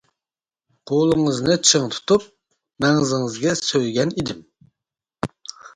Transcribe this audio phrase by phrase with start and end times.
[0.91, 2.27] قولىڭىزنى چىڭ تۇتۇپ،
[2.87, 4.45] مەڭزىڭىز سۆيگەن ئىدىم.